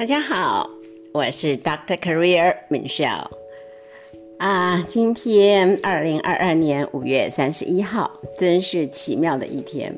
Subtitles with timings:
[0.00, 0.66] 大家好，
[1.12, 3.26] 我是 Doctor Career Michelle
[4.38, 4.82] 啊。
[4.88, 9.94] 今天二零二二年五月三十一号，真是奇妙的一天。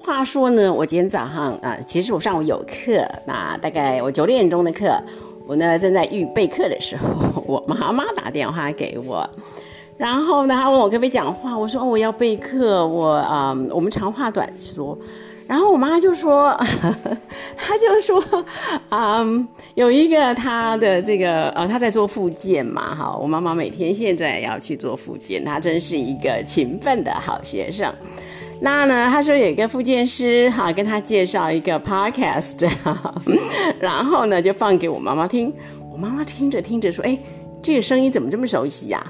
[0.00, 4.96] 话说呢，我今天早上啊，其实我上午有课，那大概我九点钟的课，
[5.48, 9.28] 我呢正在预备课的时候，我妈妈打电话给我，
[9.96, 14.96] 然后呢，她问我可不可以讲话，我说我要备课，我啊，我们长话短说。
[15.46, 16.58] 然后我妈就说，
[17.54, 18.44] 她就说，
[18.88, 27.92] 嗯，有一个她的这个呃，她在做复健嘛，哈，我妈妈每天现在要去做复健，她真是一个勤奋的好学生。
[28.60, 32.66] 那呢，她说有一个复健师哈，跟她介绍一个 podcast，
[33.78, 35.52] 然后呢就放给我妈妈听。
[35.92, 37.18] 我妈妈听着听着说，哎，
[37.62, 39.04] 这个声音怎么这么熟悉呀？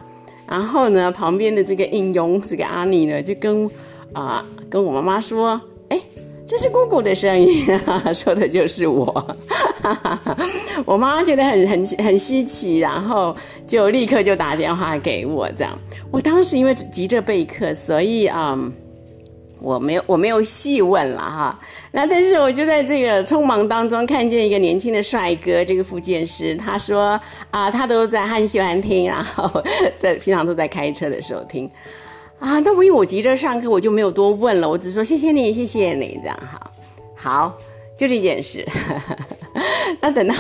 [0.49, 3.71] 然后呢，旁边的这个应用这个阿妮呢就跟
[4.13, 5.61] 啊跟我妈妈说。
[6.47, 7.65] 这是姑姑的声音，
[8.15, 9.37] 说的就是我。
[10.85, 13.35] 我妈妈觉得很很很稀奇，然后
[13.67, 15.79] 就立刻就打电话给我，这样。
[16.11, 18.59] 我当时因为急着备课，所以啊，
[19.59, 21.59] 我没有我没有细问了哈。
[21.93, 27.19] 那但是我就在这个匆忙当中看见一个年轻的帅哥，这个福建师，他说
[27.51, 29.63] 啊，他都在很喜欢听，然后
[29.95, 31.71] 在平常都在开车的时候听。
[32.39, 36.71] 啊，那我因为我急着上课，我就没有多问了，我只说谢谢你，谢谢你，这样好，
[37.15, 37.59] 好，
[37.97, 38.67] 就这件事。
[40.01, 40.35] 那等到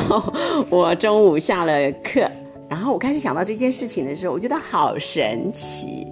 [0.68, 2.30] 我中午下了课，
[2.68, 6.06] 然后我开始想到这件事情的时候，我觉得好神奇，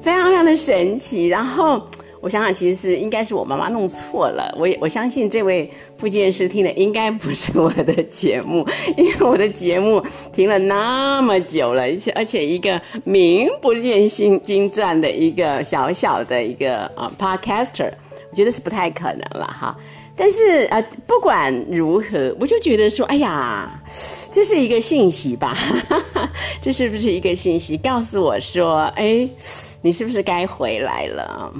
[0.00, 1.82] 非常非常的神奇，然后。
[2.22, 4.54] 我想想，其实是应该是我妈妈弄错了。
[4.56, 8.64] 我也我相信这位复健师听的应该不是我的节目，
[8.96, 10.00] 因为我的节目
[10.32, 17.90] 停了那么久了，而且而且一个名不见经经传的一个小小的一个啊 podcaster，
[18.30, 19.76] 我觉得是不太可能了哈。
[20.14, 23.82] 但是啊，不管如何，我就觉得说，哎呀，
[24.30, 25.56] 这是一个信息吧？
[26.60, 29.26] 这是不是一个信息，告诉我说，哎，
[29.80, 31.52] 你是不是该回来了？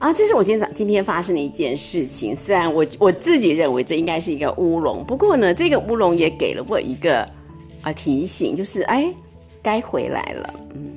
[0.00, 2.34] 啊，这是我今天早今天发生的一件事情。
[2.34, 7.20] 虽然我我自己认为这应该是一个乌龙，不过呢，这个乌龙也给了我一个
[7.82, 9.12] 啊提醒，就是哎，
[9.62, 10.54] 该回来了。
[10.74, 10.90] 嗯，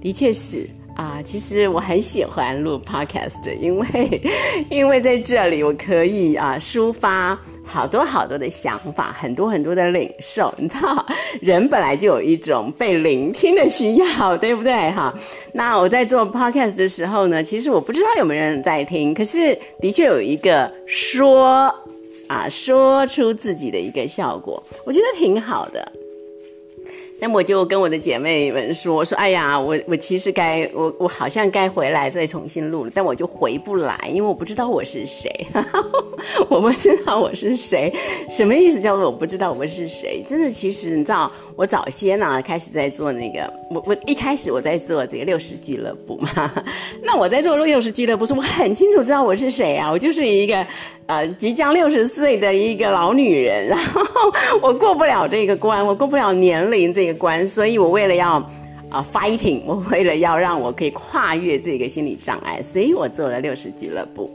[0.00, 0.64] 的确是
[0.94, 4.22] 啊，其实我很喜欢录 podcast，因为
[4.70, 7.36] 因为在这里我可以啊抒发。
[7.66, 11.04] 好多好多的想法，很多很多的领受，你知道，
[11.40, 14.72] 人本来就有一种被聆听的需要，对不对？
[14.92, 15.12] 哈，
[15.52, 21.74] 那我在做 podcast 的时候呢，其实我不知道有没有人在听，可是的确有一个说
[22.28, 25.92] 啊，说出自己的一个效果，我觉得挺好的。
[27.18, 35.46] 那么我就跟我的姐妹们说：“我说，哎呀，我我其实该我我好像该回来再重新录了，但我就回不来，因为我不知道我是谁，
[36.48, 37.92] 我不知道我是谁，
[38.28, 38.80] 什么意思？
[38.80, 40.22] 叫做我不知道我是谁？
[40.28, 46.52] 真的，其实你知道。”我早先呢开始在做那个，我我一开始我在做这个六十俱乐部嘛，
[47.02, 50.66] 那我在做六十俱乐部，是我很清楚知道我是谁啊，我就是一个
[51.06, 54.02] 呃即将六十岁的一个老女人，然后
[54.60, 58.32] 我过不了这个关，我过不了年龄这个关，所以我为了要
[58.90, 64.30] 啊 fighting，我为了要让我可以跨越这个心理障碍，所以我做了六十俱乐部。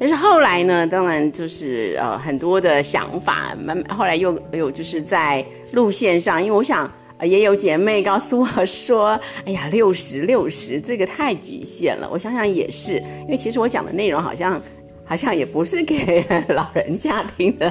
[0.00, 6.88] 但是后来呢，当然就是呃很多的想法，慢慢后来又有就是在路线上，因为我想
[7.22, 12.08] 也有姐妹告诉我说，哎呀 六十六十这个太局限了。
[12.12, 14.62] 我想想也是，因为其实我讲的内容好像
[15.04, 17.68] 好像也 不是给老人家听的，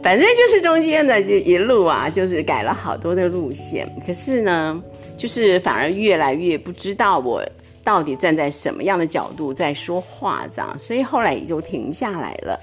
[0.00, 3.92] 反正就是中间的就一路啊，就是改了好多的路线。
[4.06, 4.80] 可是呢，
[5.18, 7.44] 就是反而越来越不知道我。
[7.86, 10.44] 到底站在什么样的角度在说话？
[10.52, 12.58] 这样，所以后来也就停下来了。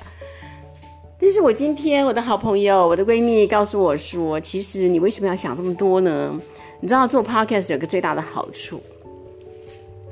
[1.17, 6.37] 但是我今天我的好朋友，我的闺蜜告诉我说，其实你为什么要想这么多呢？
[6.81, 8.83] 你知道做 podcast 有个最大的好处，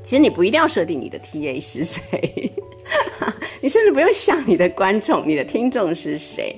[0.01, 2.49] 其实你不一定要设定你的 TA 是谁，
[3.59, 6.55] 你甚至不用想你的观众、你的听众是谁，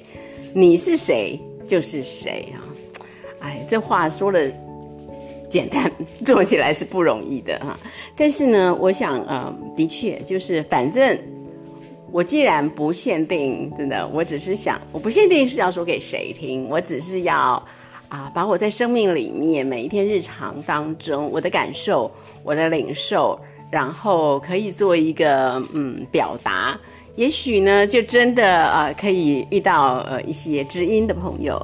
[0.54, 2.62] 你是谁就是谁啊！
[3.40, 4.40] 哎，这话说了。
[5.54, 5.92] 简单
[6.26, 7.78] 做起来是不容易的哈，
[8.18, 11.16] 但是呢，我想，呃，的确就是，反正
[12.12, 17.64] 我既然不限定，真的，我只是想，我不限定是要说给谁听，我只是要
[18.10, 22.12] 啊，把我在生命里面每一天日常当中我的感受、
[22.44, 23.40] 我的领受，
[23.70, 26.76] 然后可以做一个嗯表达，
[27.16, 31.64] 也许呢，就真的呃可以遇到呃一些知音的朋友，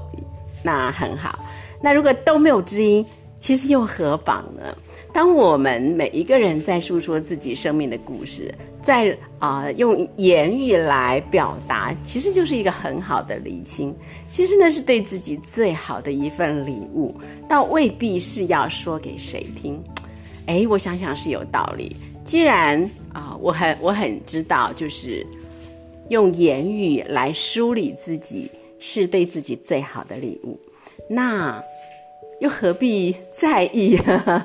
[0.62, 1.40] 那很好。
[1.82, 3.04] 那如果都没有知音。
[3.40, 4.76] 其实又何妨呢？
[5.12, 8.54] 当我们每一个人在诉说自己生命的故事，
[8.84, 13.96] 在啊用言语来表达，其实就是一个很好的厘清。
[14.30, 17.16] 其实呢，是对自己最好的一份礼物，
[17.50, 19.82] 倒未必是要说给谁听。
[20.46, 21.96] 哎，我想想是有道理。
[22.24, 25.26] 既然啊，我很我很知道，就是
[26.10, 28.48] 用言语来梳理自己，
[28.78, 30.60] 是对自己最好的礼物。
[31.10, 31.60] 那。
[32.40, 33.98] 又何必在意？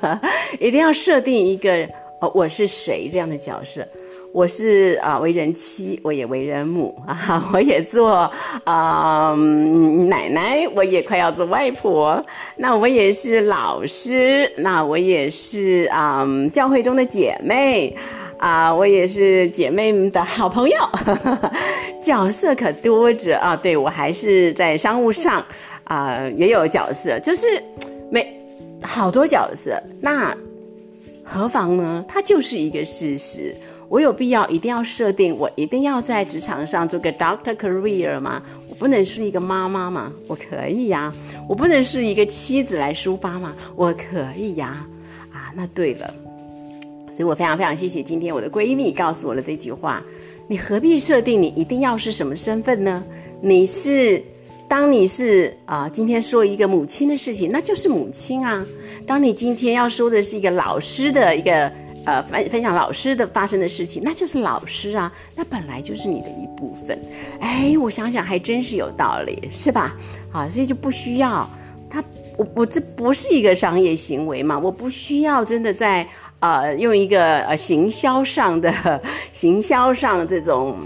[0.59, 1.87] 一定要设定一个
[2.19, 3.85] 哦，我是谁这样的角色？
[4.33, 8.29] 我是啊，为人妻，我也为人母啊， 我也做
[8.65, 9.33] 啊
[10.09, 12.21] 奶奶，我也快要做外婆。
[12.57, 17.95] 那我也是老师，那我也是啊教会中的姐妹
[18.45, 20.77] 啊，我也是姐妹们的好朋友。
[21.99, 23.55] 角色可多着啊！
[23.55, 25.43] 对我还是在商务上。
[25.85, 27.47] 啊，也有角色，就是
[28.11, 28.39] 每
[28.83, 30.35] 好多角色，那
[31.23, 32.05] 何妨呢？
[32.07, 33.55] 它就是一个事实。
[33.89, 38.41] 我有必要一定要设定，我一定要在职场上做个 doctor career 吗？
[38.69, 40.13] 我不能是一个妈妈吗？
[40.27, 41.11] 我可以呀。
[41.49, 43.55] 我不能是一个妻子来抒发吗？
[43.75, 44.85] 我可以呀。
[45.31, 46.13] 啊，那对了，
[47.15, 50.03] 所以我非常非常谢谢今天我的闺蜜告诉我的这句话：
[50.49, 53.01] 你何必设定你一定要是什么身份呢？
[53.39, 54.21] 你是。
[54.67, 58.65] 当你是啊，今天说一个母亲的事情，那就是母亲啊。
[59.07, 61.71] 当你今天要说的是一个老师的一个
[62.03, 65.09] 呃分分享老师的发生的事情，那就是老师啊。
[65.35, 66.99] 那本来就是你的一部分。
[67.39, 69.95] 哎，我想想还真是有道理，是吧？
[70.33, 71.47] 啊，所以就不需要
[71.87, 72.03] 他，
[72.35, 76.05] 我我这不是一个商业行为嘛，我不需要真的在
[76.39, 79.01] 呃用一个呃行销上的
[79.31, 80.77] 行销上这种。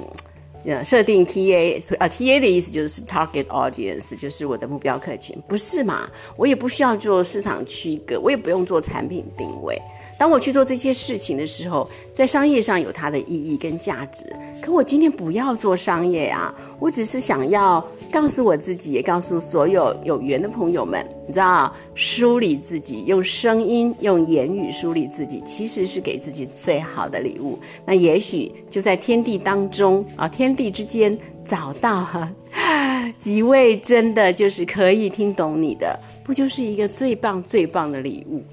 [0.66, 6.08] 呃，设定 T A 呃，T A 的意思就是 target audience，就是我的目标客群，不是嘛？
[6.36, 9.82] 我也不需要做市场区隔，我也不用做产品定位。
[10.20, 14.26] 当我去做这些事情的时候，在商业上有它的意义跟价值。
[14.62, 27.58] 可我今天不要做商业啊，我只是想要告诉我自己，也告诉所有有缘的朋友们，你知道，梳理自己，用声音、用言语梳理自己，其实是给自己最好的礼物。
[27.86, 32.30] 那也许就在天地当中啊，天地之间找到哈
[33.18, 38.44] 几位真的就是可以听懂你的，不就是一个最棒最棒的礼物？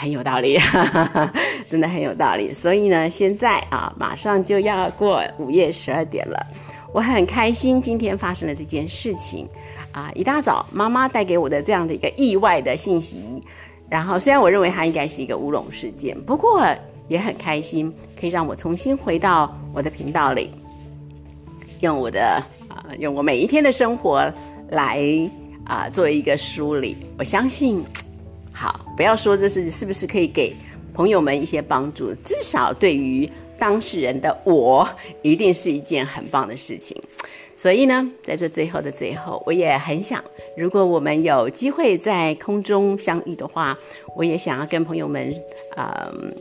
[0.00, 0.58] 很有道理，
[1.68, 2.54] 真的很有道理。
[2.54, 6.46] 所以呢，现在啊，马上就要过午夜十二点了，
[6.90, 9.46] 我很开心今天发生了这件事情
[9.92, 10.10] 啊！
[10.14, 13.22] 一大早，妈妈带给我的这样的一个意外的信息，
[13.90, 16.66] 然后虽然我认为它应该是一个乌龙事件，不过
[17.08, 20.50] 也很开心，可以让我重新回到我的频道里，
[21.80, 24.32] 用我的啊，用我每一天的生活
[24.70, 24.98] 来
[25.66, 26.96] 啊做一个梳理。
[27.18, 27.84] 我相信。
[28.60, 30.54] 好，不要说这是是不是可以给
[30.92, 33.26] 朋友们一些帮助，至少对于
[33.58, 34.86] 当事人的我，
[35.22, 36.94] 一定是一件很棒的事情。
[37.56, 40.22] 所以呢，在这最后的最后，我也很想，
[40.58, 43.74] 如果我们有机会在空中相遇的话，
[44.14, 45.34] 我也想要跟朋友们，
[45.78, 46.34] 嗯，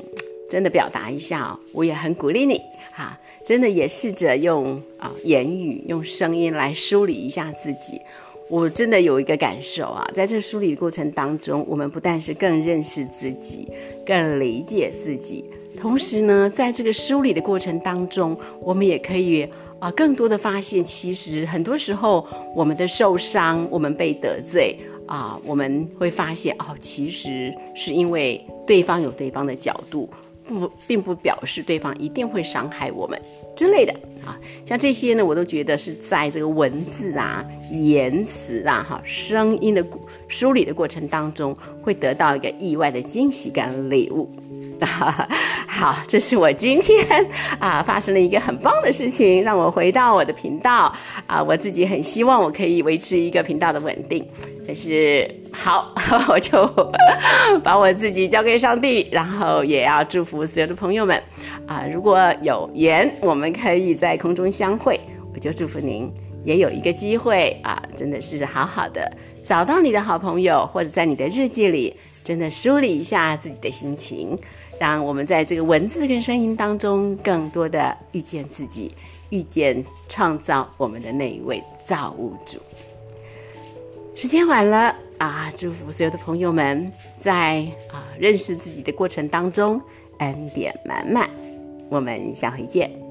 [0.50, 2.60] 真的表达一下，我也很鼓励你，
[2.92, 8.02] 哈，真的也试着用啊言语、用声音来梳理一下自己。
[8.50, 13.68] 我真的有一个感受啊，在这梳理的过程当中，我们不但是更认识自己，
[14.06, 15.46] 更理解自己，
[15.80, 24.76] 同时呢，在这个梳理的过程当中，我们也可以啊，更多的发现，其实很多时候我们的受伤，我们被得罪
[25.06, 30.10] 啊，我们会发现哦，其实是因为对方有对方的角度。
[30.48, 33.22] 不，并不表示对方一定会伤害我们
[33.60, 33.92] 之类的
[34.26, 39.86] 啊，像这些呢，我都觉得是在这个文字啊、言辞啊、哈声音的
[40.30, 44.30] 梳理的过程当中，会得到一个意外的惊喜感礼物。
[45.68, 47.06] 好，这是我今天
[47.60, 50.96] 啊发生了一个很棒的事情，让我回到我的频道
[51.28, 54.26] 啊，我自己很希望我可以维持一个频道的稳定。
[54.66, 55.94] 但是好，
[56.30, 56.66] 我就
[57.62, 61.22] 把我自己交给上帝，然后也要祝福所有的朋友们
[61.66, 65.00] 啊，如果有缘，我们可以在空中相会，
[65.34, 66.12] 我就祝福您
[66.44, 69.12] 也有一个机会啊，真的是好好的
[69.46, 74.38] 找到你的好朋友，或者在你的日记里真的梳理一下自己的心情。
[74.80, 78.90] 让我们在这个文字跟声音当中，更多的遇见自己，
[79.30, 82.58] 遇见创造我们的那一位造物主。
[84.16, 89.82] 时间晚了啊，祝福所有的朋友们在啊认识自己的过程当中
[90.20, 91.30] 恩典满满。
[91.90, 93.09] 我们下回见。